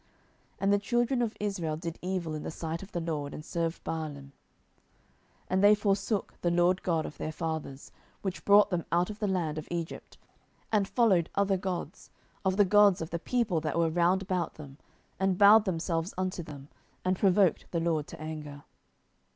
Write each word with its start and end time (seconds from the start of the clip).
07:002:011 0.01 0.09
And 0.61 0.73
the 0.73 0.79
children 0.79 1.21
of 1.21 1.37
Israel 1.39 1.77
did 1.77 1.99
evil 2.01 2.33
in 2.33 2.41
the 2.41 2.49
sight 2.49 2.81
of 2.81 2.91
the 2.91 2.99
LORD, 2.99 3.35
and 3.35 3.45
served 3.45 3.83
Baalim: 3.83 4.31
07:002:012 4.31 4.31
And 5.51 5.63
they 5.63 5.75
forsook 5.75 6.41
the 6.41 6.49
LORD 6.49 6.81
God 6.81 7.05
of 7.05 7.19
their 7.19 7.31
fathers, 7.31 7.91
which 8.23 8.43
brought 8.43 8.71
them 8.71 8.83
out 8.91 9.11
of 9.11 9.19
the 9.19 9.27
land 9.27 9.59
of 9.59 9.67
Egypt, 9.69 10.17
and 10.71 10.87
followed 10.87 11.29
other 11.35 11.55
gods, 11.57 12.09
of 12.43 12.57
the 12.57 12.65
gods 12.65 12.99
of 13.03 13.11
the 13.11 13.19
people 13.19 13.61
that 13.61 13.77
were 13.77 13.91
round 13.91 14.23
about 14.23 14.55
them, 14.55 14.79
and 15.19 15.37
bowed 15.37 15.65
themselves 15.65 16.15
unto 16.17 16.41
them, 16.41 16.69
and 17.05 17.19
provoked 17.19 17.69
the 17.69 17.79
LORD 17.79 18.07
to 18.07 18.19
anger. 18.19 18.63